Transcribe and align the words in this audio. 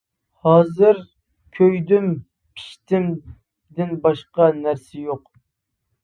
ھازىر 0.45 1.01
كۆيدۈم 1.57 2.07
پىشتىم 2.59 3.05
دىن 3.81 3.91
باشقا 4.07 4.47
نەرسە 4.63 5.03
يوق. 5.11 5.23